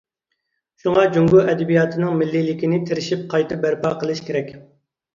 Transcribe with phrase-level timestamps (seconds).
[0.83, 4.55] شۇڭا جۇڭگو ئەدەبىياتنىڭ مىللىيلىكىنى تىرىشىپ قايتا بەرپا قىلىش كېرەك.